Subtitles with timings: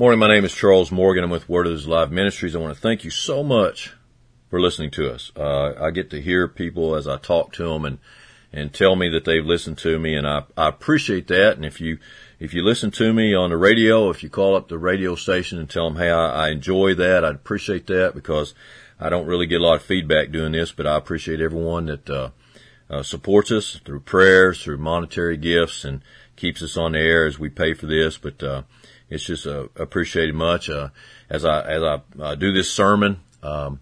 [0.00, 1.24] Morning, my name is Charles Morgan.
[1.24, 2.56] I'm with Word of His Live Ministries.
[2.56, 3.92] I want to thank you so much
[4.48, 5.30] for listening to us.
[5.36, 7.98] Uh, I get to hear people as I talk to them and,
[8.50, 11.56] and tell me that they've listened to me and I, I appreciate that.
[11.56, 11.98] And if you,
[12.38, 15.58] if you listen to me on the radio, if you call up the radio station
[15.58, 18.54] and tell them, hey, I, I enjoy that, I'd appreciate that because
[18.98, 22.08] I don't really get a lot of feedback doing this, but I appreciate everyone that,
[22.08, 22.30] uh,
[22.88, 26.00] uh, supports us through prayers, through monetary gifts and
[26.36, 28.16] keeps us on the air as we pay for this.
[28.16, 28.62] But, uh,
[29.10, 30.70] it's just, uh, appreciated much.
[30.70, 30.88] Uh,
[31.28, 33.80] as I, as I, uh, do this sermon, um,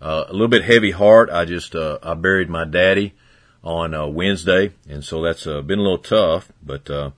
[0.00, 1.30] uh, a little bit heavy heart.
[1.30, 3.14] I just, uh, I buried my daddy
[3.62, 4.72] on, uh, Wednesday.
[4.88, 7.10] And so that's, been a little tough, but, uh,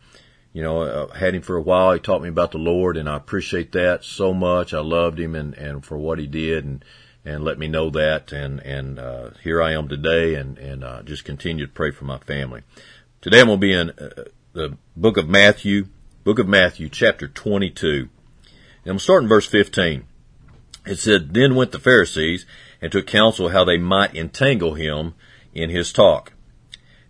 [0.53, 1.92] you know, uh, had him for a while.
[1.92, 4.73] He taught me about the Lord and I appreciate that so much.
[4.73, 6.84] I loved him and, and for what he did and,
[7.25, 8.33] and let me know that.
[8.33, 12.05] And, and, uh, here I am today and, and, uh, just continue to pray for
[12.05, 12.62] my family.
[13.20, 15.87] Today I'm going to be in uh, the book of Matthew,
[16.28, 18.10] book of Matthew, chapter 22.
[18.84, 20.05] And I'm starting verse 15.
[20.84, 22.44] It said, Then went the Pharisees
[22.83, 25.14] and took counsel how they might entangle him
[25.55, 26.34] in his talk.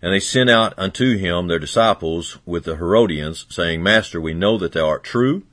[0.01, 4.57] And they sent out unto him their disciples with the Herodians, saying, Master, we know
[4.57, 5.43] that thou art true,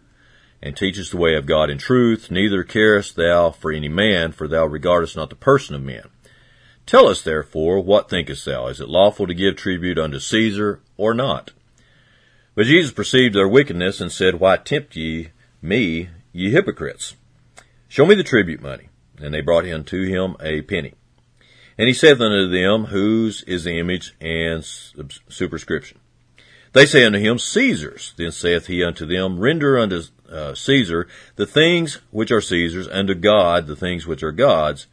[0.63, 4.47] and teachest the way of God in truth, neither carest thou for any man, for
[4.47, 6.05] thou regardest not the person of men.
[6.87, 8.69] Tell us therefore, what thinkest thou?
[8.69, 11.51] Is it lawful to give tribute unto Caesar, or not?
[12.57, 15.29] But Jesus perceived their wickedness, and said, Why tempt ye
[15.61, 17.15] me, ye hypocrites?
[17.87, 18.89] Show me the tribute money.
[19.19, 20.95] And they brought unto him a penny.
[21.79, 24.65] And he saith unto them, Whose is the image and
[25.29, 25.99] superscription?
[26.73, 28.15] They say unto him, Caesar's.
[28.17, 33.07] Then saith he unto them, Render unto uh, Caesar the things which are Caesar's, and
[33.09, 34.87] to God the things which are God's.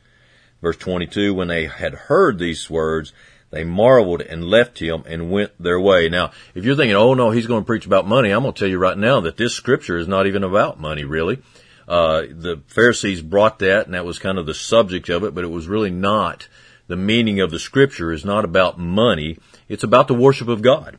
[0.61, 3.14] Verse 22, when they had heard these words,
[3.54, 6.09] they marveled and left him and went their way.
[6.09, 8.60] Now, if you're thinking, oh no, he's going to preach about money, I'm going to
[8.60, 11.38] tell you right now that this scripture is not even about money, really.
[11.88, 15.44] Uh, the Pharisees brought that, and that was kind of the subject of it, but
[15.44, 16.48] it was really not.
[16.88, 19.38] The meaning of the scripture is not about money.
[19.70, 20.98] It's about the worship of God.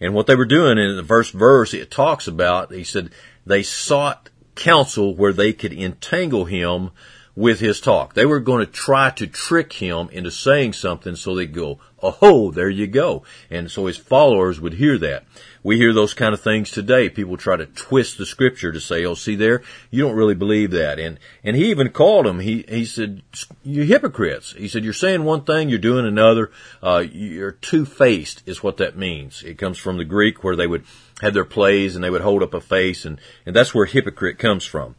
[0.00, 3.10] And what they were doing in the first verse, it talks about, he said,
[3.44, 6.92] they sought counsel where they could entangle him
[7.40, 8.12] with his talk.
[8.12, 12.50] They were going to try to trick him into saying something so they'd go, oh,
[12.50, 13.22] there you go.
[13.48, 15.24] And so his followers would hear that.
[15.62, 17.08] We hear those kind of things today.
[17.08, 20.70] People try to twist the scripture to say, oh, see there, you don't really believe
[20.72, 20.98] that.
[20.98, 23.22] And, and he even called them, he, he said,
[23.62, 24.52] you hypocrites.
[24.52, 26.50] He said, you're saying one thing, you're doing another.
[26.82, 29.42] Uh, you're two-faced is what that means.
[29.42, 30.84] It comes from the Greek where they would
[31.22, 34.38] have their plays and they would hold up a face and, and that's where hypocrite
[34.38, 34.94] comes from.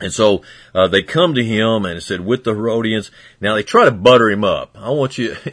[0.00, 0.42] And so
[0.74, 3.10] uh, they come to him and said with the Herodians.
[3.40, 4.76] Now they try to butter him up.
[4.78, 5.36] I want you.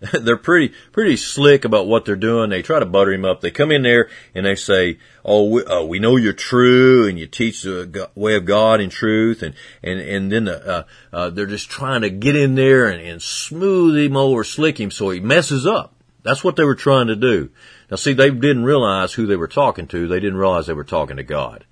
[0.00, 2.48] they're pretty pretty slick about what they're doing.
[2.50, 3.40] They try to butter him up.
[3.40, 7.18] They come in there and they say, "Oh, we, uh, we know you're true, and
[7.18, 11.46] you teach the way of God in truth." And and and then uh, uh, they're
[11.46, 15.20] just trying to get in there and, and smooth him over, slick him, so he
[15.20, 15.94] messes up.
[16.22, 17.50] That's what they were trying to do.
[17.90, 20.06] Now, see, they didn't realize who they were talking to.
[20.06, 21.64] They didn't realize they were talking to God.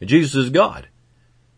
[0.00, 0.88] And Jesus is God.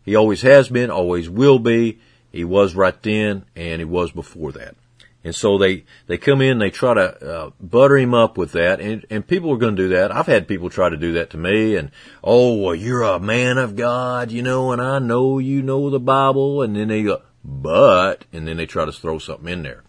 [0.09, 1.99] He always has been, always will be.
[2.31, 4.75] He was right then, and he was before that.
[5.23, 8.81] And so they, they come in, they try to, uh, butter him up with that,
[8.81, 10.11] and, and people are going to do that.
[10.11, 11.91] I've had people try to do that to me, and,
[12.23, 15.99] oh, well, you're a man of God, you know, and I know you know the
[15.99, 19.83] Bible, and then they go, but, and then they try to throw something in there.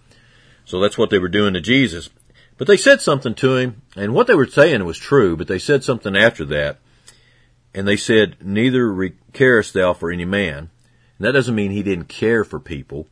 [0.67, 2.11] So that's what they were doing to Jesus.
[2.59, 5.59] But they said something to him, and what they were saying was true, but they
[5.59, 6.77] said something after that
[7.75, 10.71] and they said, neither carest thou for any man.
[11.19, 13.07] And that doesn't mean he didn't care for people.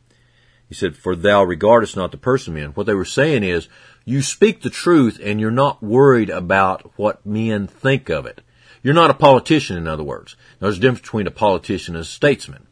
[0.67, 2.71] He said, for thou regardest not the person men.
[2.71, 3.67] What they were saying is,
[4.05, 8.41] you speak the truth and you're not worried about what men think of it.
[8.81, 10.35] You're not a politician, in other words.
[10.59, 12.67] Now, there's a difference between a politician and a statesman.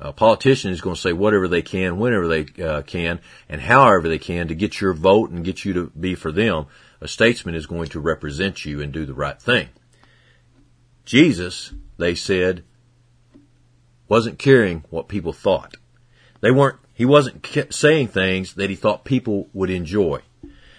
[0.00, 4.08] A politician is going to say whatever they can, whenever they uh, can, and however
[4.08, 6.66] they can to get your vote and get you to be for them.
[7.00, 9.68] A statesman is going to represent you and do the right thing.
[11.04, 12.64] Jesus, they said,
[14.08, 15.76] wasn't caring what people thought.
[16.40, 20.20] They weren't, he wasn't saying things that he thought people would enjoy.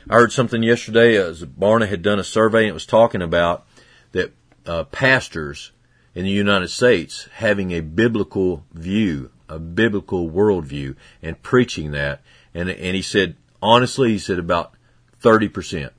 [0.10, 3.66] I heard something yesterday as Barna had done a survey and it was talking about
[4.12, 4.34] that
[4.66, 5.72] uh, pastors
[6.14, 12.22] in the United States having a biblical view, a biblical worldview, and preaching that.
[12.54, 14.74] And, and he said, honestly, he said about
[15.22, 15.92] 30%.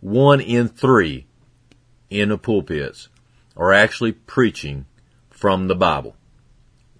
[0.00, 1.26] One in three
[2.10, 3.08] in the pulpits
[3.58, 4.86] are actually preaching
[5.28, 6.16] from the Bible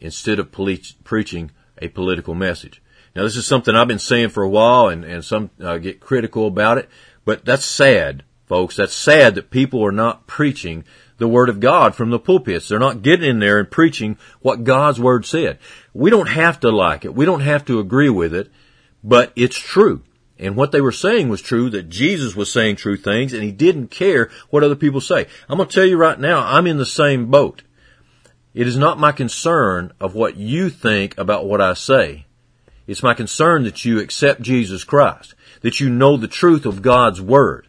[0.01, 2.83] instead of preaching a political message.
[3.17, 6.01] Now, this is something I've been saying for a while, and, and some uh, get
[6.01, 6.89] critical about it,
[7.25, 8.77] but that's sad folks.
[8.77, 10.85] That's sad that people are not preaching
[11.19, 12.69] the Word of God from the pulpits.
[12.69, 15.59] They're not getting in there and preaching what God's Word said.
[15.93, 17.15] We don't have to like it.
[17.15, 18.51] We don't have to agree with it,
[19.05, 20.03] but it's true.
[20.39, 23.51] And what they were saying was true, that Jesus was saying true things and he
[23.51, 25.27] didn't care what other people say.
[25.49, 27.63] I'm going to tell you right now, I'm in the same boat.
[28.55, 32.27] It is not my concern of what you think about what I say.
[32.87, 37.21] It's my concern that you accept Jesus Christ, that you know the truth of God's
[37.21, 37.69] Word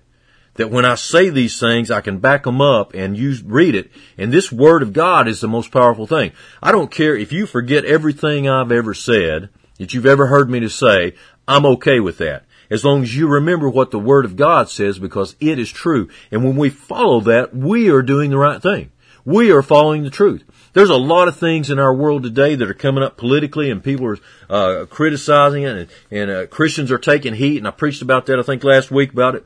[0.60, 3.90] that when I say these things, I can back them up and you read it.
[4.18, 6.34] And this word of God is the most powerful thing.
[6.62, 10.60] I don't care if you forget everything I've ever said that you've ever heard me
[10.60, 11.16] to say.
[11.48, 12.44] I'm okay with that.
[12.70, 16.10] As long as you remember what the word of God says because it is true.
[16.32, 18.92] And when we follow that, we are doing the right thing.
[19.26, 20.44] We are following the truth.
[20.74, 23.84] There's a lot of things in our world today that are coming up politically and
[23.84, 24.18] people are
[24.50, 28.40] uh, criticizing it and, and uh, Christians are taking heat and I preached about that
[28.40, 29.46] I think last week about it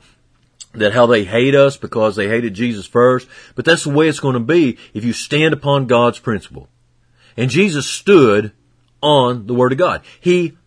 [0.74, 4.20] that how they hate us because they hated Jesus first, but that's the way it's
[4.20, 6.68] going to be if you stand upon God's principle.
[7.38, 8.52] And Jesus stood
[9.02, 10.02] on the Word of God.
[10.20, 10.58] He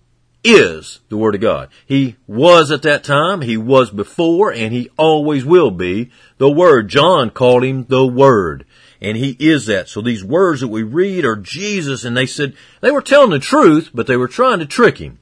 [0.46, 1.68] is the Word of God.
[1.86, 6.88] He was at that time, He was before, and He always will be the Word.
[6.88, 8.64] John called Him the Word.
[9.00, 9.88] And He is that.
[9.88, 13.38] So these words that we read are Jesus, and they said, they were telling the
[13.38, 15.18] truth, but they were trying to trick Him.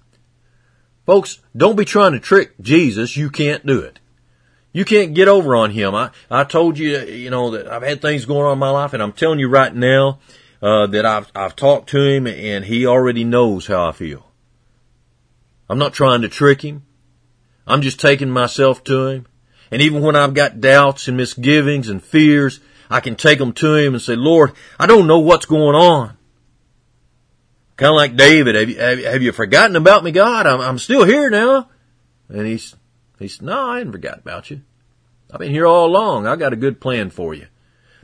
[1.06, 3.17] Folks, don't be trying to trick Jesus.
[3.17, 4.00] You can't do it.
[4.73, 5.94] You can't get over on him.
[5.94, 8.93] I, I told you, you know, that I've had things going on in my life
[8.93, 10.19] and I'm telling you right now,
[10.61, 14.27] uh, that I've, I've talked to him and he already knows how I feel.
[15.69, 16.84] I'm not trying to trick him.
[17.66, 19.26] I'm just taking myself to him.
[19.70, 23.75] And even when I've got doubts and misgivings and fears, I can take them to
[23.76, 26.16] him and say, Lord, I don't know what's going on.
[27.76, 30.46] Kind of like David, have you, have, you forgotten about me, God?
[30.46, 31.70] I'm, I'm still here now.
[32.28, 32.76] And he's
[33.19, 34.62] he said, no, I hadn't forgot about you.
[35.32, 36.26] I've been here all along.
[36.26, 37.46] I got a good plan for you.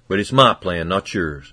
[0.08, 1.52] But it's my plan, not yours.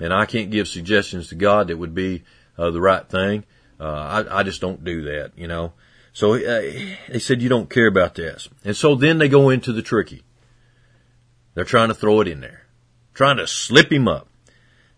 [0.00, 2.22] And I can't give suggestions to God that would be
[2.56, 3.44] uh, the right thing.
[3.82, 5.72] Uh, I, I just don't do that, you know.
[6.12, 6.38] So uh,
[7.08, 8.48] they said, you don't care about this.
[8.64, 10.22] And so then they go into the tricky.
[11.54, 12.66] They're trying to throw it in there,
[13.12, 14.28] trying to slip him up.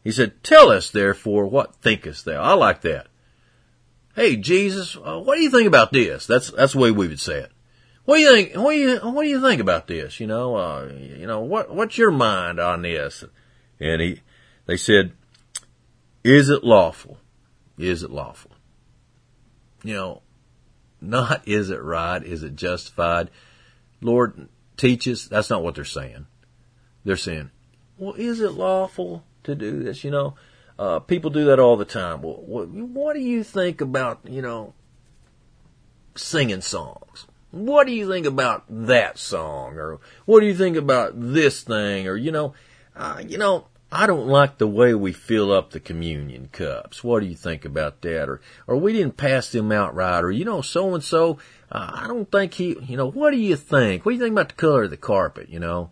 [0.03, 2.43] He said, tell us therefore what thinkest thou?
[2.43, 3.07] I like that.
[4.15, 6.27] Hey, Jesus, uh, what do you think about this?
[6.27, 7.53] That's, that's the way we would say it.
[8.05, 8.55] What do you think?
[8.55, 10.21] What do you What do you think about this?
[10.21, 13.25] You know, uh, you know what What's your mind on this?
[13.81, 14.21] And he,
[14.67, 15.13] they said,
[16.23, 17.17] "Is it lawful?
[17.79, 18.51] Is it lawful?
[19.85, 20.23] You know,
[21.01, 22.23] not is it right?
[22.23, 23.31] Is it justified?
[24.01, 25.27] Lord, teach us.
[25.29, 26.27] That's not what they're saying.
[27.05, 27.51] They're saying,
[27.99, 30.03] well, is it lawful to do this?
[30.03, 30.35] You know,
[30.79, 32.23] uh, people do that all the time.
[32.23, 34.75] Well, what, what do you think about you know
[36.17, 37.27] singing songs?
[37.55, 39.77] what do you think about that song?
[39.79, 42.09] Or what do you think about this thing?
[42.09, 42.55] Or, you know,
[42.97, 47.05] uh, you know, I don't like the way we fill up the communion cups.
[47.05, 48.29] What do you think about that?
[48.29, 50.23] Or, or we didn't pass them out right.
[50.23, 51.39] Or, you know, so and so,
[51.71, 54.05] I don't think he, you know, what do you think?
[54.05, 55.91] What do you think about the color of the carpet, you know?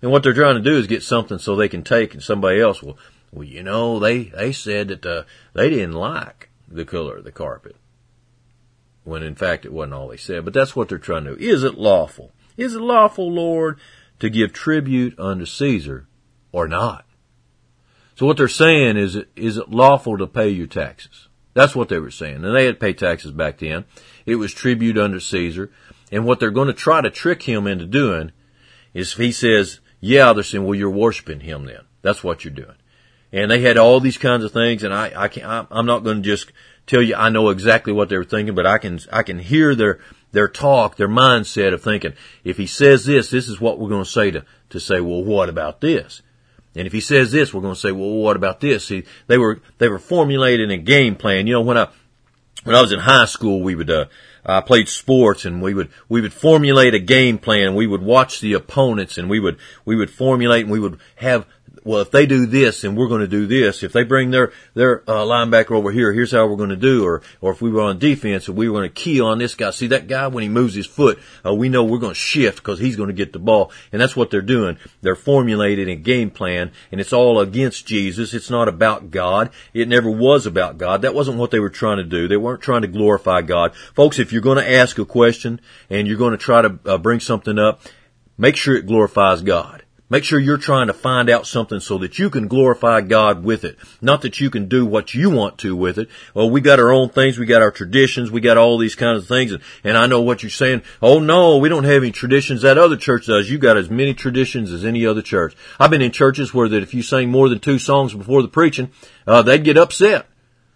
[0.00, 2.60] And what they're trying to do is get something so they can take and somebody
[2.60, 2.98] else will,
[3.30, 5.22] well, you know, they, they said that, uh,
[5.52, 7.76] they didn't like the color of the carpet
[9.04, 10.44] when in fact it wasn't all they said.
[10.44, 11.42] But that's what they're trying to do.
[11.42, 12.32] Is it lawful?
[12.56, 13.78] Is it lawful, Lord,
[14.20, 16.06] to give tribute unto Caesar
[16.52, 17.04] or not?
[18.14, 21.28] So what they're saying is, is it lawful to pay your taxes?
[21.54, 22.44] That's what they were saying.
[22.44, 23.84] And they had to pay taxes back then.
[24.26, 25.70] It was tribute under Caesar.
[26.10, 28.32] And what they're going to try to trick him into doing
[28.94, 31.80] is if he says, yeah, they're saying, well, you're worshiping him then.
[32.02, 32.76] That's what you're doing.
[33.32, 34.82] And they had all these kinds of things.
[34.82, 36.52] And I, I can't, I'm not going to just
[36.86, 39.74] tell you I know exactly what they were thinking, but I can I can hear
[39.74, 40.00] their
[40.32, 44.04] their talk, their mindset of thinking, if he says this, this is what we're going
[44.04, 46.22] to say to to say, well, what about this?
[46.74, 48.86] And if he says this, we're going to say, well, what about this?
[48.86, 51.46] See, they were they were formulating a game plan.
[51.46, 51.88] You know, when I
[52.64, 54.06] when I was in high school, we would uh,
[54.44, 57.74] I played sports and we would we would formulate a game plan.
[57.74, 61.46] We would watch the opponents and we would we would formulate and we would have
[61.84, 63.82] well, if they do this, then we're going to do this.
[63.82, 67.04] If they bring their their uh, linebacker over here, here's how we're going to do.
[67.04, 69.54] Or or if we were on defense, and we were going to key on this
[69.54, 69.70] guy.
[69.70, 72.58] See that guy when he moves his foot, uh, we know we're going to shift
[72.58, 73.72] because he's going to get the ball.
[73.90, 74.78] And that's what they're doing.
[75.00, 78.32] They're formulating a game plan, and it's all against Jesus.
[78.32, 79.50] It's not about God.
[79.74, 81.02] It never was about God.
[81.02, 82.28] That wasn't what they were trying to do.
[82.28, 84.18] They weren't trying to glorify God, folks.
[84.18, 85.60] If you're going to ask a question
[85.90, 87.82] and you're going to try to uh, bring something up,
[88.38, 89.81] make sure it glorifies God
[90.12, 93.64] Make sure you're trying to find out something so that you can glorify God with
[93.64, 93.78] it.
[94.02, 96.10] Not that you can do what you want to with it.
[96.34, 97.38] Well, we got our own things.
[97.38, 98.30] We got our traditions.
[98.30, 99.52] We got all these kinds of things.
[99.52, 100.82] And, and I know what you're saying.
[101.00, 102.60] Oh no, we don't have any traditions.
[102.60, 103.48] That other church does.
[103.48, 105.56] You got as many traditions as any other church.
[105.80, 108.48] I've been in churches where that if you sang more than two songs before the
[108.48, 108.90] preaching,
[109.26, 110.26] uh, they'd get upset.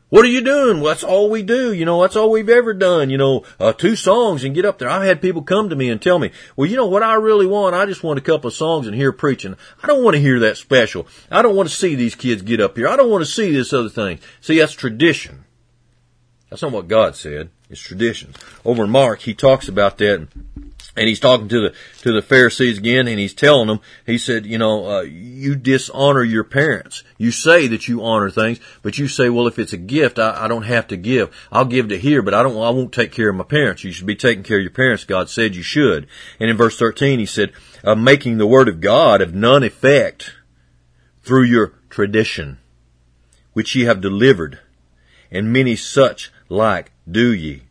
[0.09, 0.81] What are you doing?
[0.81, 1.73] Well, that's all we do.
[1.73, 3.11] You know, that's all we've ever done.
[3.11, 4.89] You know, uh, two songs and get up there.
[4.89, 7.47] I've had people come to me and tell me, well, you know what I really
[7.47, 7.75] want?
[7.75, 9.57] I just want a couple of songs and hear preaching.
[9.83, 11.09] I don't want to hear that special.
[11.29, 12.87] I don't want to see these kids get up here.
[12.87, 14.21] I don't want to see this other thing.
[14.41, 15.45] See, that's tradition.
[16.51, 17.51] That's not what God said.
[17.69, 18.33] It's tradition.
[18.65, 20.29] Over in Mark, he talks about that
[20.97, 23.81] and he's talking to the to the Pharisees again, and he's telling them.
[24.07, 27.05] He said, "You know, uh, you dishonor your parents.
[27.19, 30.45] You say that you honor things, but you say, well, if it's a gift, I,
[30.45, 31.35] I don't have to give.
[31.53, 32.57] I'll give to here, but I don't.
[32.57, 33.85] I won't take care of my parents.
[33.85, 35.05] You should be taking care of your parents.
[35.05, 36.07] God said you should.
[36.41, 37.53] And in verse thirteen, he said,
[37.85, 40.33] uh, making the word of God of none effect
[41.23, 42.59] through your tradition,
[43.53, 44.61] which ye have delivered,
[45.31, 47.63] and many such like do ye."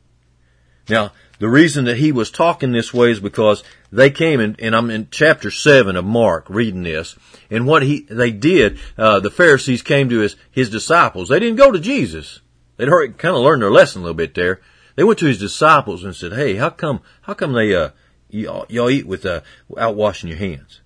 [0.88, 4.75] Now, the reason that he was talking this way is because they came in, and
[4.75, 7.15] I'm in chapter seven of Mark reading this,
[7.50, 11.30] and what he they did, uh, the Pharisees came to his his disciples.
[11.30, 12.39] They didn't go to Jesus.
[12.77, 14.62] They'd heard, kind of learned their lesson a little bit there.
[14.96, 17.89] They went to his disciples and said, "Hey, how come how come they uh
[18.30, 20.82] y'all, y'all eat with uh, without washing your hands?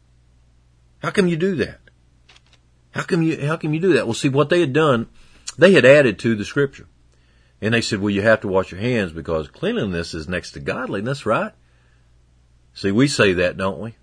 [1.03, 1.79] How come you do that?
[2.91, 5.07] How come you how come you do that?" Well, see what they had done,
[5.57, 6.87] they had added to the scripture.
[7.61, 10.59] And they said, well, you have to wash your hands because cleanliness is next to
[10.59, 11.51] godliness, right?
[12.73, 13.95] See, we say that, don't we?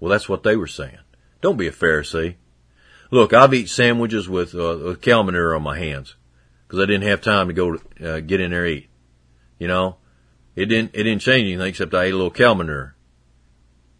[0.00, 0.98] Well, that's what they were saying.
[1.42, 2.36] Don't be a Pharisee.
[3.10, 6.16] Look, I've eaten sandwiches with, uh, with cow manure on my hands
[6.66, 8.88] because I didn't have time to go uh, get in there and eat.
[9.58, 9.96] You know,
[10.56, 12.96] it didn't it didn't change anything except I ate a little cow manure.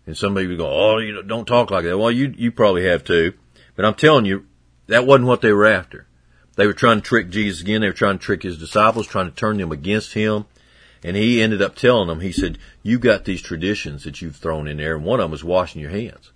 [0.07, 3.05] And somebody would go, "Oh, you don't talk like that." Well, you you probably have
[3.05, 3.35] too,
[3.77, 4.47] but I'm telling you,
[4.89, 6.07] that wasn't what they were after.
[6.57, 7.81] They were trying to trick Jesus again.
[7.81, 10.47] They were trying to trick his disciples, trying to turn them against him.
[11.03, 14.67] And he ended up telling them, he said, you got these traditions that you've thrown
[14.67, 16.33] in there, and one of them is washing your hands.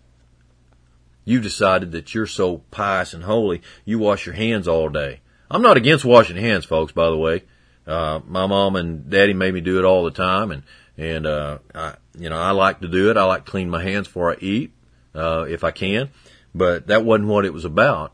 [1.25, 5.21] You decided that you're so pious and holy, you wash your hands all day.
[5.51, 7.45] I'm not against washing hands, folks, by the way.
[7.87, 10.63] Uh, my mom and daddy made me do it all the time, and,
[10.99, 13.17] and, uh, I, you know, I like to do it.
[13.17, 14.73] I like to clean my hands before I eat,
[15.15, 16.11] uh, if I can.
[16.55, 18.13] But that wasn't what it was about.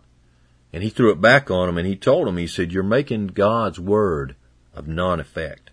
[0.75, 3.29] And he threw it back on him and he told him, he said, you're making
[3.29, 4.35] God's word
[4.75, 5.71] of non-effect.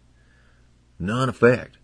[1.00, 1.78] Non-effect.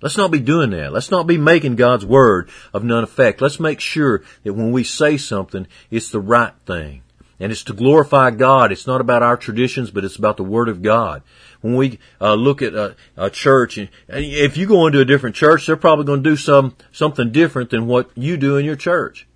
[0.00, 0.94] Let's not be doing that.
[0.94, 3.42] Let's not be making God's word of none effect.
[3.42, 7.02] Let's make sure that when we say something, it's the right thing.
[7.38, 8.72] And it's to glorify God.
[8.72, 11.22] It's not about our traditions, but it's about the word of God.
[11.60, 15.36] When we uh, look at a, a church, and if you go into a different
[15.36, 18.76] church, they're probably going to do some something different than what you do in your
[18.76, 19.28] church.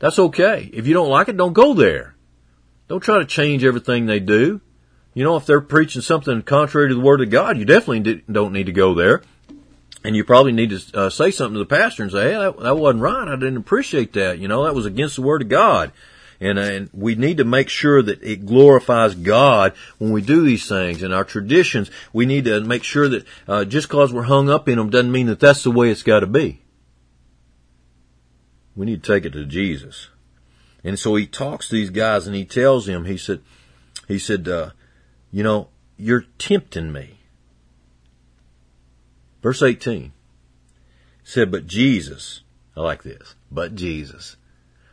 [0.00, 0.68] That's okay.
[0.72, 2.16] If you don't like it, don't go there.
[2.88, 4.60] Don't try to change everything they do.
[5.14, 8.52] You know, if they're preaching something contrary to the Word of God, you definitely don't
[8.52, 9.22] need to go there.
[10.02, 12.58] And you probably need to uh, say something to the pastor and say, hey, that,
[12.60, 13.28] that wasn't right.
[13.28, 14.38] I didn't appreciate that.
[14.38, 15.92] You know, that was against the Word of God.
[16.40, 20.66] And, and we need to make sure that it glorifies God when we do these
[20.66, 21.02] things.
[21.02, 24.66] And our traditions, we need to make sure that uh, just because we're hung up
[24.66, 26.62] in them doesn't mean that that's the way it's got to be.
[28.76, 30.08] We need to take it to Jesus.
[30.82, 33.40] And so he talks to these guys and he tells them, he said,
[34.08, 34.70] he said, uh,
[35.30, 37.18] you know, you're tempting me.
[39.42, 40.12] Verse 18
[41.22, 42.40] said, but Jesus,
[42.76, 44.36] I like this, but Jesus.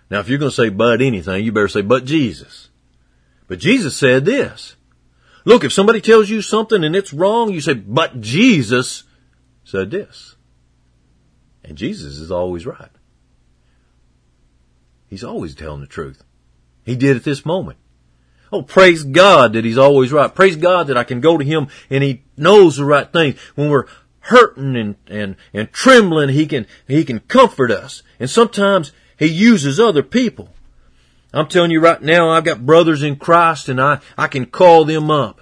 [0.10, 2.70] Now if you're going to say but anything, you better say but Jesus.
[3.48, 4.76] But Jesus said this.
[5.46, 9.04] Look, if somebody tells you something and it's wrong, you say, but Jesus
[9.64, 10.36] said this.
[11.64, 12.90] And Jesus is always right.
[15.10, 16.24] He's always telling the truth.
[16.86, 17.78] He did at this moment.
[18.52, 20.34] Oh, praise God that he's always right.
[20.34, 23.36] Praise God that I can go to him and he knows the right thing.
[23.56, 23.88] When we're
[24.22, 28.04] hurting and, and, and trembling, he can, he can comfort us.
[28.20, 30.50] And sometimes he uses other people.
[31.34, 34.86] I'm telling you right now, I've got brothers in Christ and I, I can call
[34.86, 35.42] them up.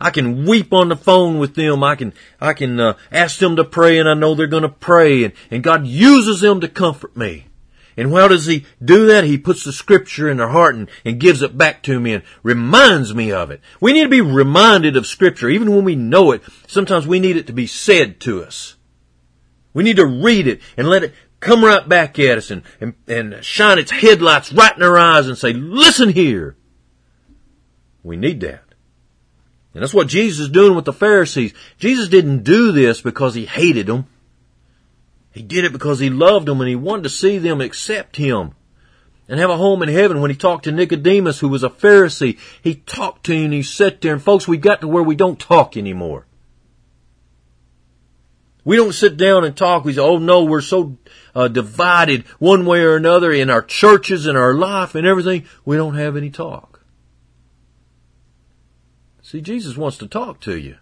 [0.00, 1.84] I can weep on the phone with them.
[1.84, 4.68] I can, I can uh, ask them to pray and I know they're going to
[4.68, 7.46] pray and, and God uses them to comfort me.
[7.96, 9.24] And how does he do that?
[9.24, 12.24] He puts the scripture in their heart and, and gives it back to me and
[12.42, 13.60] reminds me of it.
[13.80, 16.42] We need to be reminded of scripture, even when we know it.
[16.66, 18.74] Sometimes we need it to be said to us.
[19.72, 22.94] We need to read it and let it come right back at us and, and,
[23.06, 26.56] and shine its headlights right in our eyes and say, listen here.
[28.02, 28.62] We need that.
[29.74, 31.52] And that's what Jesus is doing with the Pharisees.
[31.78, 34.06] Jesus didn't do this because he hated them.
[35.34, 38.52] He did it because he loved them and he wanted to see them accept him
[39.28, 40.20] and have a home in heaven.
[40.20, 43.62] When he talked to Nicodemus, who was a Pharisee, he talked to him and he
[43.64, 44.12] sat there.
[44.12, 46.24] And folks, we got to where we don't talk anymore.
[48.64, 49.84] We don't sit down and talk.
[49.84, 50.98] We say, oh no, we're so
[51.34, 55.46] uh, divided one way or another in our churches and our life and everything.
[55.64, 56.80] We don't have any talk.
[59.20, 60.76] See, Jesus wants to talk to you.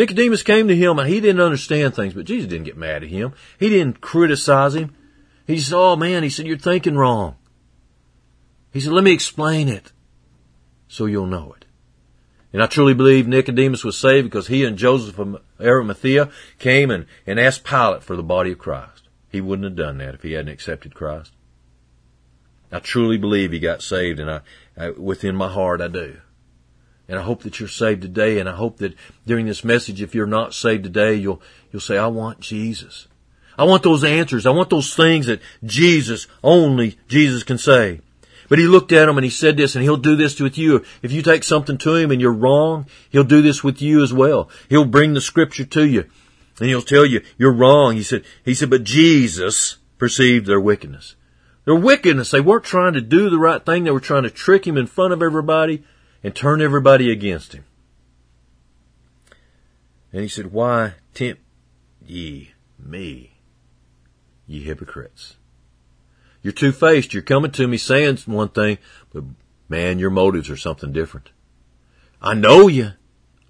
[0.00, 3.10] Nicodemus came to him and he didn't understand things, but Jesus didn't get mad at
[3.10, 3.34] him.
[3.58, 4.94] He didn't criticize him.
[5.46, 7.36] He said, oh man, he said, you're thinking wrong.
[8.72, 9.92] He said, let me explain it
[10.88, 11.66] so you'll know it.
[12.50, 17.04] And I truly believe Nicodemus was saved because he and Joseph of Arimathea came and,
[17.26, 19.06] and asked Pilate for the body of Christ.
[19.28, 21.34] He wouldn't have done that if he hadn't accepted Christ.
[22.72, 24.40] I truly believe he got saved and I,
[24.78, 26.20] I within my heart I do.
[27.10, 28.94] And I hope that you're saved today and I hope that
[29.26, 33.08] during this message, if you're not saved today, you'll, you'll say, I want Jesus.
[33.58, 34.46] I want those answers.
[34.46, 38.00] I want those things that Jesus, only Jesus can say.
[38.48, 40.84] But he looked at him and he said this, and he'll do this with you.
[41.02, 44.12] If you take something to him and you're wrong, he'll do this with you as
[44.12, 44.48] well.
[44.68, 46.04] He'll bring the scripture to you
[46.60, 47.96] and he'll tell you you're wrong.
[47.96, 51.16] He said, he said, but Jesus perceived their wickedness.
[51.64, 52.30] Their wickedness.
[52.30, 53.82] They weren't trying to do the right thing.
[53.82, 55.82] They were trying to trick him in front of everybody
[56.22, 57.64] and turn everybody against him.
[60.12, 61.42] And he said, why tempt
[62.04, 63.32] ye me,
[64.46, 65.36] ye hypocrites?
[66.42, 67.12] You're two faced.
[67.12, 68.78] You're coming to me saying one thing,
[69.12, 69.24] but
[69.68, 71.30] man, your motives are something different.
[72.20, 72.92] I know you.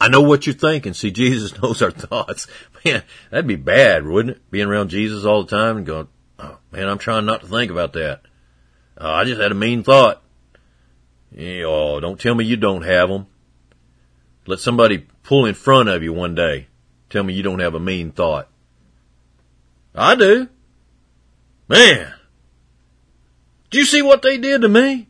[0.00, 0.94] I know what you're thinking.
[0.94, 2.46] See, Jesus knows our thoughts.
[2.84, 4.50] Man, that'd be bad, wouldn't it?
[4.50, 6.08] Being around Jesus all the time and going,
[6.38, 8.22] oh, man, I'm trying not to think about that.
[8.98, 10.22] Oh, I just had a mean thought.
[11.38, 13.26] Oh, don't tell me you don't have them.
[14.46, 16.66] Let somebody pull in front of you one day.
[17.08, 18.48] Tell me you don't have a mean thought.
[19.94, 20.48] I do.
[21.68, 22.12] Man,
[23.70, 25.08] do you see what they did to me?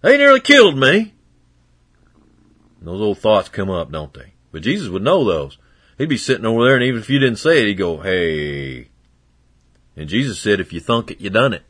[0.00, 1.12] They nearly killed me.
[2.78, 4.32] And those old thoughts come up, don't they?
[4.52, 5.58] But Jesus would know those.
[5.98, 8.88] He'd be sitting over there and even if you didn't say it, he'd go, hey.
[9.96, 11.62] And Jesus said, if you thunk it, you done it.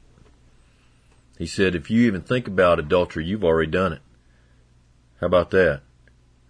[1.39, 4.03] He said, if you even think about adultery, you've already done it.
[5.21, 5.83] How about that?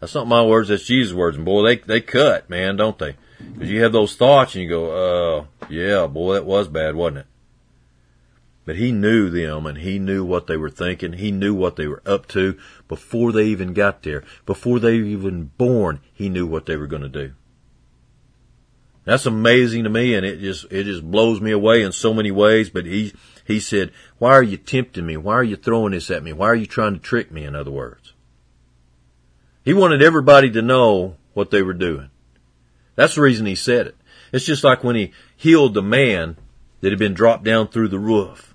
[0.01, 1.37] That's not my words, that's Jesus' words.
[1.37, 3.17] And boy, they, they cut, man, don't they?
[3.59, 7.19] Cause you have those thoughts and you go, uh, yeah, boy, that was bad, wasn't
[7.19, 7.27] it?
[8.67, 11.15] But he knew them and he knew what they were thinking.
[11.15, 14.25] He knew what they were up to before they even got there.
[14.47, 17.33] Before they were even born, he knew what they were going to do.
[19.05, 22.31] That's amazing to me and it just, it just blows me away in so many
[22.31, 22.71] ways.
[22.71, 23.13] But he,
[23.47, 25.17] he said, why are you tempting me?
[25.17, 26.33] Why are you throwing this at me?
[26.33, 27.45] Why are you trying to trick me?
[27.45, 28.15] In other words,
[29.65, 32.11] he wanted everybody to know what they were doing.
[32.97, 33.97] That's the reason he said it.
[34.33, 36.37] It's just like when he healed the man
[36.81, 38.55] that had been dropped down through the roof.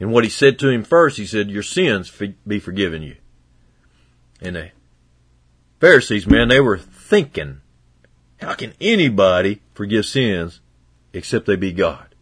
[0.00, 2.12] And what he said to him first, he said, your sins
[2.46, 3.16] be forgiven you.
[4.40, 4.70] And the
[5.80, 7.60] Pharisees, man, they were thinking,
[8.38, 10.60] how can anybody forgive sins
[11.12, 12.14] except they be God?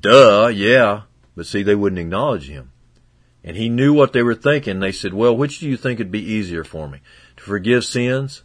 [0.00, 1.02] Duh, yeah.
[1.36, 2.70] But see, they wouldn't acknowledge him.
[3.42, 4.80] And he knew what they were thinking.
[4.80, 7.00] They said, well, which do you think would be easier for me?
[7.36, 8.42] To forgive sins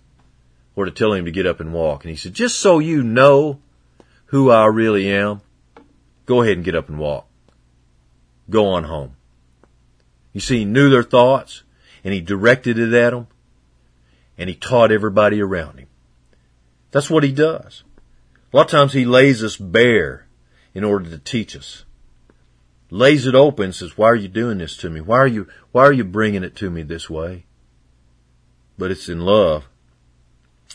[0.76, 2.04] or to tell him to get up and walk?
[2.04, 3.60] And he said, just so you know
[4.26, 5.42] who I really am,
[6.26, 7.30] go ahead and get up and walk
[8.50, 9.16] go on home.
[10.34, 11.64] You see, he knew their thoughts
[12.04, 13.28] and he directed it at them
[14.38, 15.88] and he taught everybody around him.
[16.92, 17.84] That's what he does.
[18.52, 20.28] A lot of times he lays us bare
[20.74, 21.86] in order to teach us.
[22.90, 25.00] Lays it open and says, why are you doing this to me?
[25.00, 27.46] Why are you, why are you bringing it to me this way?
[28.78, 29.68] But it's in love.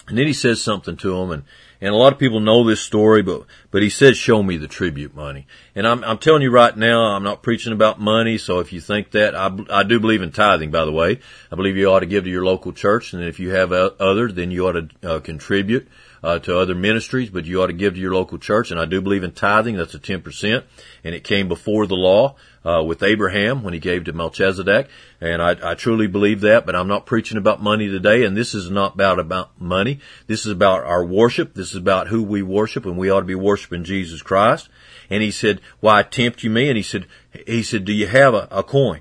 [0.06, 1.42] And then he says something to them and,
[1.80, 4.68] and a lot of people know this story, but, but he says, show me the
[4.68, 5.46] tribute money.
[5.74, 8.38] And I'm, I'm telling you right now, I'm not preaching about money.
[8.38, 11.20] So if you think that, I, I do believe in tithing, by the way.
[11.52, 13.12] I believe you ought to give to your local church.
[13.12, 15.88] And if you have others, then you ought to uh, contribute.
[16.24, 18.70] Uh, to other ministries, but you ought to give to your local church.
[18.70, 19.76] And I do believe in tithing.
[19.76, 20.64] That's a 10%.
[21.04, 24.88] And it came before the law uh, with Abraham when he gave to Melchizedek.
[25.20, 28.24] And I, I truly believe that, but I'm not preaching about money today.
[28.24, 30.00] And this is not about, about money.
[30.26, 31.52] This is about our worship.
[31.52, 34.70] This is about who we worship and we ought to be worshiping Jesus Christ.
[35.10, 36.68] And he said, why tempt you me?
[36.68, 37.06] And he said,
[37.46, 39.00] he said, do you have a, a coin?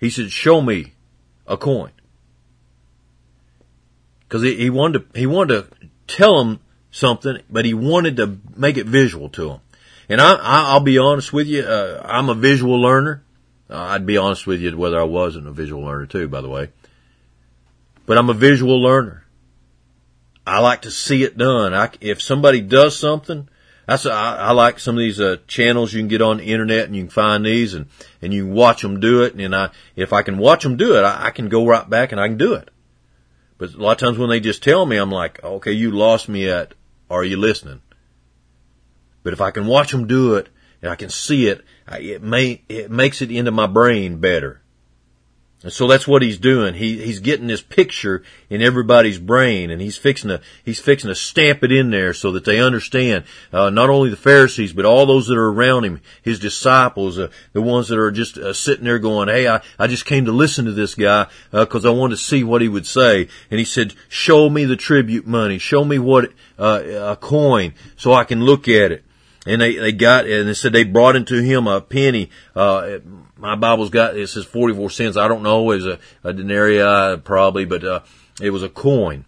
[0.00, 0.94] He said, show me
[1.46, 1.92] a coin.
[4.28, 5.81] Cause he, he wanted to, he wanted to
[6.12, 9.60] tell him something, but he wanted to make it visual to him.
[10.08, 13.24] And I, will be honest with you, uh, I'm a visual learner.
[13.70, 16.48] Uh, I'd be honest with you whether I wasn't a visual learner too, by the
[16.48, 16.68] way.
[18.04, 19.24] But I'm a visual learner.
[20.46, 21.72] I like to see it done.
[21.72, 23.48] I, if somebody does something,
[23.86, 26.86] that's, I, I like some of these, uh, channels you can get on the internet
[26.86, 27.86] and you can find these and,
[28.20, 29.34] and you watch them do it.
[29.34, 32.12] And I, if I can watch them do it, I, I can go right back
[32.12, 32.70] and I can do it.
[33.58, 36.28] But a lot of times when they just tell me, I'm like, okay, you lost
[36.28, 36.74] me at,
[37.10, 37.82] are you listening?
[39.22, 40.48] But if I can watch them do it
[40.80, 44.61] and I can see it, it may, it makes it into my brain better.
[45.68, 46.74] So that's what he's doing.
[46.74, 51.14] He, he's getting this picture in everybody's brain and he's fixing to, he's fixing to
[51.14, 55.06] stamp it in there so that they understand, uh, not only the Pharisees, but all
[55.06, 58.84] those that are around him, his disciples, uh, the ones that are just uh, sitting
[58.84, 61.90] there going, Hey, I, I just came to listen to this guy, uh, cause I
[61.90, 63.28] wanted to see what he would say.
[63.50, 68.12] And he said, show me the tribute money, show me what, uh, a coin so
[68.12, 69.04] I can look at it
[69.46, 72.30] and they they got and they said they brought into him a penny.
[72.54, 72.98] Uh,
[73.36, 75.16] my Bible's got it says forty four cents.
[75.16, 78.00] I don't know, was a, a denarii probably, but uh,
[78.40, 79.24] it was a coin.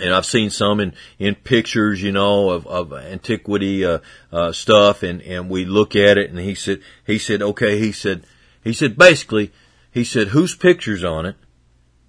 [0.00, 3.98] And I've seen some in, in pictures, you know, of, of antiquity, uh,
[4.32, 5.02] uh, stuff.
[5.02, 8.24] And, and we look at it and he said, he said, okay, he said,
[8.64, 9.52] he said, basically,
[9.90, 11.36] he said, whose picture's on it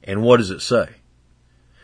[0.03, 0.89] and what does it say?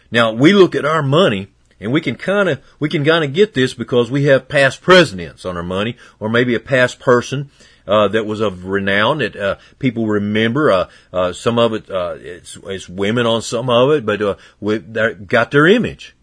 [0.10, 1.50] Now we look at our money
[1.80, 4.82] and we can kind of, we can kind of get this because we have past
[4.82, 7.50] presidents on our money or maybe a past person
[7.88, 10.72] uh, that was of renown that uh, people remember.
[10.72, 14.36] Uh, uh, some of it uh, it's, it's women on some of it, but uh,
[14.60, 16.16] we got their image.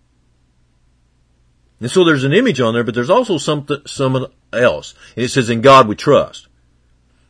[1.81, 4.95] And so there's an image on there, but there's also something some else.
[5.15, 6.49] And it says, "In God we trust."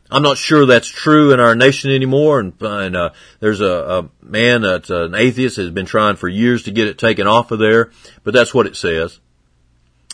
[0.09, 2.39] I'm not sure that's true in our nation anymore.
[2.39, 6.63] And, and uh, there's a, a man that's an atheist has been trying for years
[6.63, 7.91] to get it taken off of there,
[8.23, 9.19] but that's what it says.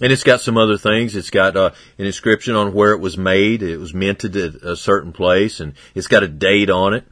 [0.01, 1.15] And it's got some other things.
[1.15, 3.61] It's got uh, an inscription on where it was made.
[3.61, 7.05] It was minted at a certain place, and it's got a date on it.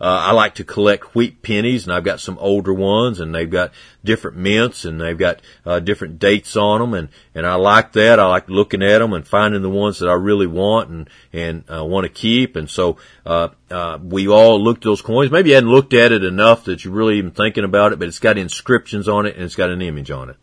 [0.00, 3.50] Uh, I like to collect wheat pennies and I've got some older ones and they've
[3.50, 3.72] got
[4.04, 8.18] different mints and they've got, uh, different dates on them and, and I like that.
[8.18, 11.64] I like looking at them and finding the ones that I really want and, and,
[11.72, 12.56] uh, want to keep.
[12.56, 15.30] And so, uh, uh, we all looked at those coins.
[15.30, 18.08] Maybe you hadn't looked at it enough that you're really even thinking about it, but
[18.08, 20.36] it's got inscriptions on it and it's got an image on it.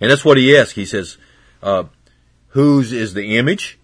[0.00, 0.72] And that's what he asks.
[0.72, 1.16] He says,
[1.62, 1.84] uh,
[2.48, 3.78] whose is the image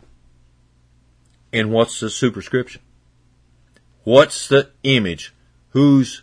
[1.53, 2.83] and what's the superscription?
[4.07, 5.35] What's the image?
[5.71, 6.23] Whose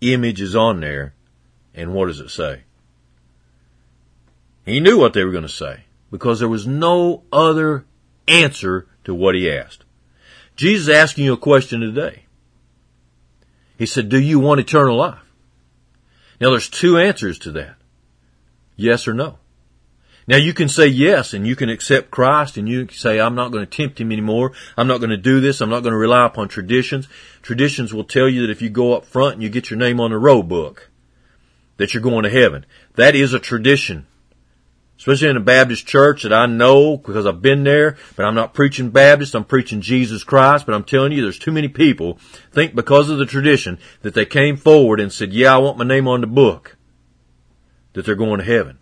[0.00, 1.12] image is on there?
[1.74, 2.62] And what does it say?
[4.64, 7.84] He knew what they were going to say because there was no other
[8.26, 9.84] answer to what he asked.
[10.56, 12.24] Jesus is asking you a question today.
[13.76, 15.20] He said, do you want eternal life?
[16.40, 17.74] Now there's two answers to that.
[18.74, 19.36] Yes or no.
[20.28, 23.34] Now you can say yes and you can accept Christ and you can say, I'm
[23.34, 24.52] not going to tempt him anymore.
[24.76, 25.62] I'm not going to do this.
[25.62, 27.08] I'm not going to rely upon traditions.
[27.40, 30.00] Traditions will tell you that if you go up front and you get your name
[30.00, 30.90] on the roll book,
[31.78, 32.66] that you're going to heaven.
[32.96, 34.06] That is a tradition.
[34.98, 38.52] Especially in a Baptist church that I know because I've been there, but I'm not
[38.52, 42.18] preaching Baptist, I'm preaching Jesus Christ, but I'm telling you there's too many people
[42.52, 45.84] think because of the tradition that they came forward and said, yeah, I want my
[45.84, 46.76] name on the book,
[47.94, 48.77] that they're going to heaven.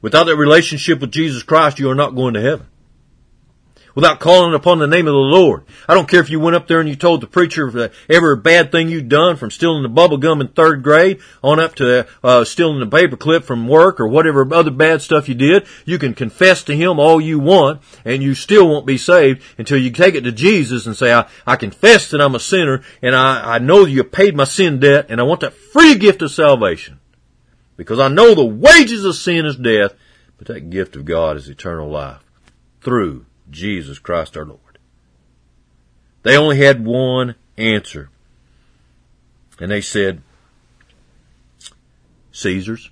[0.00, 2.66] Without that relationship with Jesus Christ, you are not going to heaven.
[3.94, 5.64] Without calling upon the name of the Lord.
[5.88, 8.70] I don't care if you went up there and you told the preacher every bad
[8.70, 12.44] thing you'd done from stealing the bubble gum in third grade on up to uh,
[12.44, 15.66] stealing the paperclip from work or whatever other bad stuff you did.
[15.84, 19.78] You can confess to him all you want and you still won't be saved until
[19.78, 23.16] you take it to Jesus and say, I, I confess that I'm a sinner and
[23.16, 26.30] I, I know you paid my sin debt and I want that free gift of
[26.30, 26.97] salvation.
[27.78, 29.94] Because I know the wages of sin is death,
[30.36, 32.20] but that gift of God is eternal life
[32.80, 34.78] through Jesus Christ our Lord.
[36.24, 38.10] They only had one answer.
[39.60, 40.22] And they said,
[42.32, 42.90] Caesar's.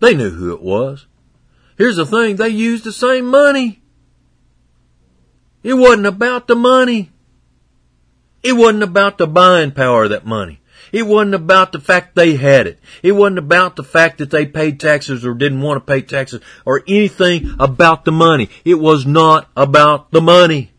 [0.00, 1.06] They knew who it was.
[1.78, 3.80] Here's the thing, they used the same money.
[5.62, 7.10] It wasn't about the money.
[8.42, 10.60] It wasn't about the buying power of that money.
[10.92, 12.78] It wasn't about the fact they had it.
[13.02, 16.40] It wasn't about the fact that they paid taxes or didn't want to pay taxes
[16.64, 18.48] or anything about the money.
[18.64, 20.72] It was not about the money.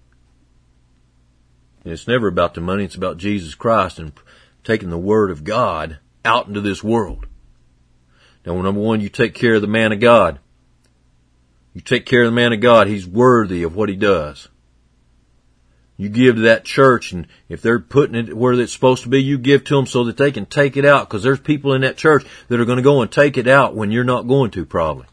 [1.84, 2.84] And it's never about the money.
[2.84, 4.12] It's about Jesus Christ and
[4.64, 7.28] taking the Word of God out into this world.
[8.46, 10.40] Now, number one, you take care of the man of God.
[11.74, 12.88] You take care of the man of God.
[12.88, 14.48] He's worthy of what he does.
[15.98, 19.22] You give to that church and if they're putting it where it's supposed to be,
[19.22, 21.82] you give to them so that they can take it out because there's people in
[21.82, 24.52] that church that are going to go and take it out when you're not going
[24.52, 25.08] to probably.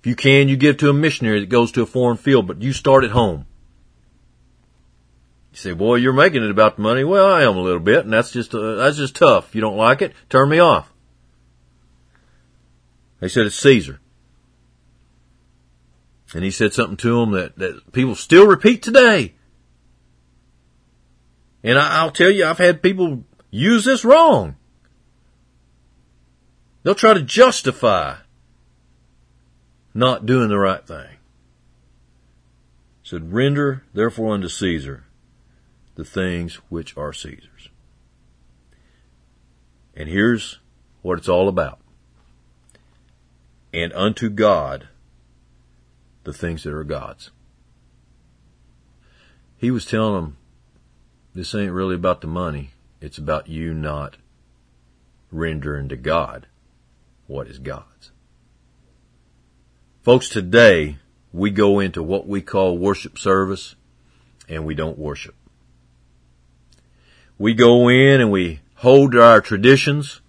[0.00, 2.60] If you can, you give to a missionary that goes to a foreign field, but
[2.60, 3.46] you start at home.
[5.52, 7.02] You say, boy, you're making it about the money.
[7.02, 9.48] Well, I am a little bit and that's just, uh, that's just tough.
[9.48, 10.92] If you don't like it, turn me off.
[13.20, 13.98] They said it's Caesar.
[16.34, 19.34] And he said something to them that, that people still repeat today.
[21.62, 24.56] And I, will tell you, I've had people use this wrong.
[26.82, 28.16] They'll try to justify
[29.94, 31.16] not doing the right thing.
[33.04, 35.04] Said, render therefore unto Caesar
[35.94, 37.68] the things which are Caesar's.
[39.94, 40.58] And here's
[41.02, 41.78] what it's all about.
[43.74, 44.88] And unto God
[46.24, 47.30] the things that are God's.
[49.56, 50.36] He was telling them,
[51.34, 52.70] this ain't really about the money.
[53.00, 54.16] It's about you not
[55.30, 56.46] rendering to God
[57.26, 58.10] what is God's.
[60.02, 60.98] Folks, today
[61.32, 63.74] we go into what we call worship service
[64.48, 65.34] and we don't worship.
[67.38, 70.20] We go in and we hold to our traditions.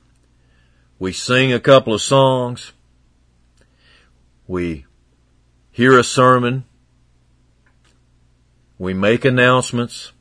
[0.99, 2.71] We sing a couple of songs.
[4.47, 4.85] We
[5.73, 6.63] hear a sermon.
[8.77, 10.13] We make announcements.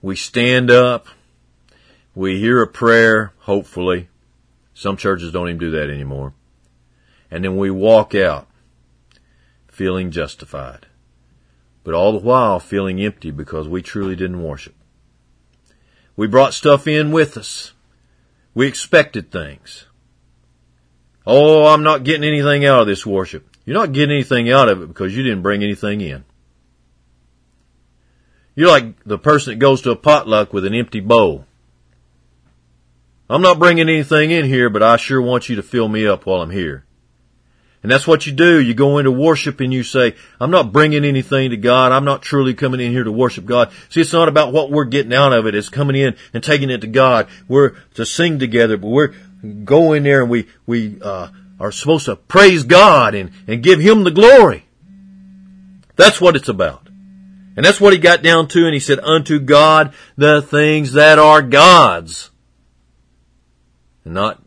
[0.00, 1.08] We stand up.
[2.14, 4.08] We hear a prayer, hopefully.
[4.72, 6.32] Some churches don't even do that anymore.
[7.30, 8.46] And then we walk out
[9.66, 10.86] feeling justified,
[11.82, 14.74] but all the while feeling empty because we truly didn't worship.
[16.16, 17.72] We brought stuff in with us.
[18.54, 19.86] We expected things.
[21.26, 23.53] Oh, I'm not getting anything out of this worship.
[23.64, 26.24] You're not getting anything out of it because you didn't bring anything in.
[28.54, 31.44] You're like the person that goes to a potluck with an empty bowl.
[33.28, 36.26] I'm not bringing anything in here, but I sure want you to fill me up
[36.26, 36.84] while I'm here.
[37.82, 38.60] And that's what you do.
[38.60, 41.92] You go into worship and you say, I'm not bringing anything to God.
[41.92, 43.72] I'm not truly coming in here to worship God.
[43.90, 45.54] See, it's not about what we're getting out of it.
[45.54, 47.28] It's coming in and taking it to God.
[47.46, 49.14] We're to sing together, but we're
[49.64, 51.28] going there and we, we, uh,
[51.60, 54.66] are supposed to praise God and, and give Him the glory.
[55.96, 56.88] That's what it's about.
[57.56, 61.18] And that's what he got down to and he said, unto God the things that
[61.18, 62.30] are God's.
[64.04, 64.42] And not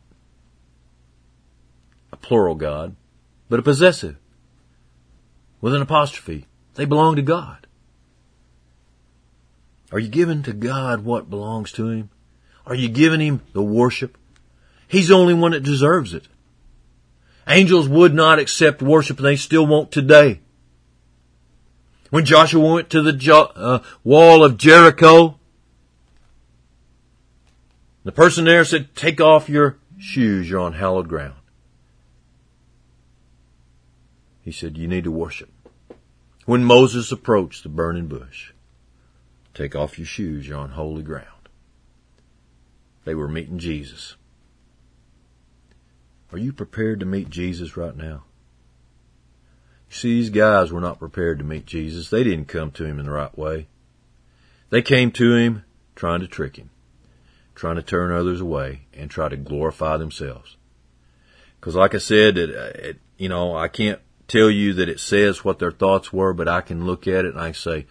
[2.12, 2.96] a plural God
[3.50, 4.18] but a possessive
[5.62, 6.46] with an apostrophe.
[6.76, 7.66] They belong to God.
[9.92, 12.10] Are you giving to God what belongs to Him?
[12.66, 14.18] Are you giving Him the worship?
[14.88, 16.28] He's the only one that deserves it.
[17.48, 20.42] Angels would not accept worship and they still won't today.
[22.10, 25.40] When Joshua went to the jo- uh, wall of Jericho,
[28.04, 31.36] the person there said, take off your shoes, you're on hallowed ground.
[34.48, 35.50] He said, You need to worship.
[36.46, 38.54] When Moses approached the burning bush,
[39.54, 41.50] take off your shoes, you're on holy ground.
[43.04, 44.16] They were meeting Jesus.
[46.32, 48.24] Are you prepared to meet Jesus right now?
[49.90, 52.10] You see, these guys were not prepared to meet Jesus.
[52.10, 53.68] They didn't come to him in the right way.
[54.70, 55.64] They came to him
[55.96, 56.70] trying to trick him,
[57.56, 60.58] trying to turn others away and try to glorify themselves.
[61.62, 65.44] Cause like I said, it, it, you know, I can't tell you that it says
[65.44, 67.88] what their thoughts were, but I can look at it and I say,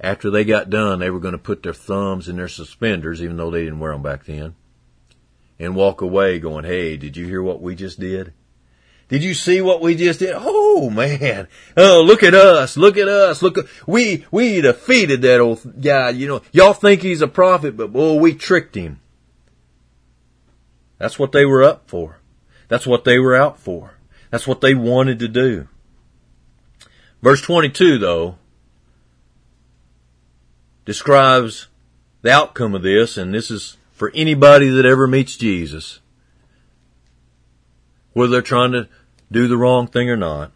[0.00, 3.36] after they got done, they were going to put their thumbs in their suspenders, even
[3.36, 4.54] though they didn't wear them back then,
[5.58, 8.32] and walk away going, hey, did you hear what we just did?
[9.08, 10.34] Did you see what we just did?
[10.34, 11.48] Oh man.
[11.76, 12.76] Oh, look at us.
[12.76, 13.42] Look at us.
[13.42, 16.10] Look, we, we defeated that old guy.
[16.10, 19.00] You know, y'all think he's a prophet, but boy, we tricked him.
[20.98, 22.20] That's what they were up for.
[22.68, 23.94] That's what they were out for.
[24.30, 25.68] That's what they wanted to do.
[27.22, 28.36] Verse 22 though,
[30.84, 31.68] describes
[32.22, 36.00] the outcome of this, and this is for anybody that ever meets Jesus,
[38.12, 38.88] whether they're trying to
[39.32, 40.52] do the wrong thing or not.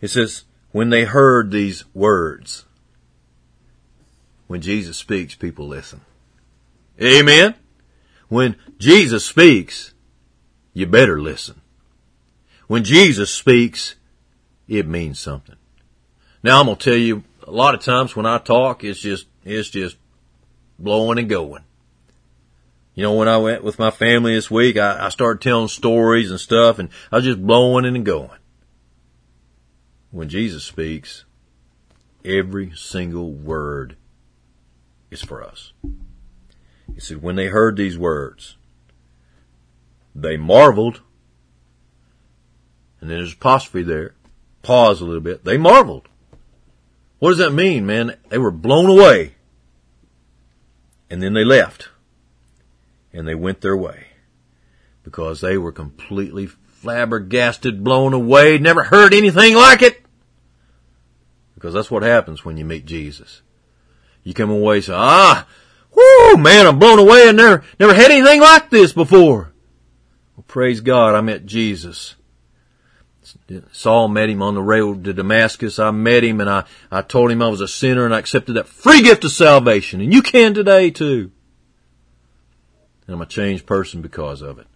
[0.00, 2.64] It says, when they heard these words,
[4.46, 6.00] when Jesus speaks, people listen.
[7.02, 7.54] Amen?
[8.28, 9.92] When Jesus speaks,
[10.72, 11.60] you better listen.
[12.68, 13.96] When Jesus speaks,
[14.68, 15.56] it means something.
[16.42, 19.26] Now I'm going to tell you, a lot of times when I talk, it's just,
[19.44, 19.96] it's just
[20.78, 21.64] blowing and going.
[22.94, 26.30] You know, when I went with my family this week, I, I started telling stories
[26.30, 28.30] and stuff and I was just blowing and going.
[30.10, 31.24] When Jesus speaks,
[32.24, 33.96] every single word
[35.10, 35.72] is for us.
[36.94, 38.56] He said, when they heard these words,
[40.14, 41.00] they marveled,
[43.00, 44.14] and then there's apostrophe there,
[44.62, 45.44] pause a little bit.
[45.44, 46.08] They marveled.
[47.20, 48.16] What does that mean, man?
[48.28, 49.36] They were blown away.
[51.08, 51.88] And then they left.
[53.12, 54.06] And they went their way.
[55.02, 60.02] because they were completely flabbergasted, blown away, never heard anything like it.
[61.54, 63.42] Because that's what happens when you meet Jesus.
[64.22, 65.46] You come away and say, ah,
[65.94, 69.52] whoo, man, I'm blown away and never, never had anything like this before.
[70.36, 72.14] Well, praise God, I met Jesus.
[73.72, 75.78] Saul met him on the road to Damascus.
[75.78, 78.54] I met him and I, I told him I was a sinner and I accepted
[78.54, 80.00] that free gift of salvation.
[80.00, 81.30] And you can today too.
[83.10, 84.68] And I'm a changed person because of it.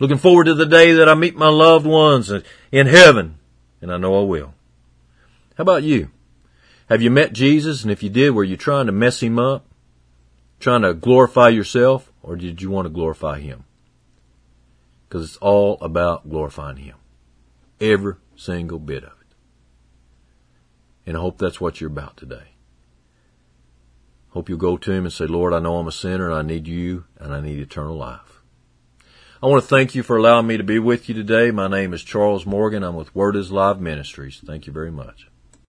[0.00, 2.32] Looking forward to the day that I meet my loved ones
[2.72, 3.38] in heaven.
[3.80, 4.54] And I know I will.
[5.56, 6.10] How about you?
[6.88, 7.84] Have you met Jesus?
[7.84, 9.66] And if you did, were you trying to mess him up?
[10.58, 12.10] Trying to glorify yourself?
[12.24, 13.62] Or did you want to glorify him?
[15.08, 16.96] Because it's all about glorifying him.
[17.80, 19.36] Every single bit of it.
[21.06, 22.53] And I hope that's what you're about today.
[24.34, 26.42] Hope you'll go to him and say, Lord, I know I'm a sinner and I
[26.42, 28.42] need you and I need eternal life.
[29.40, 31.52] I want to thank you for allowing me to be with you today.
[31.52, 32.82] My name is Charles Morgan.
[32.82, 34.40] I'm with Word is Live Ministries.
[34.44, 35.28] Thank you very much.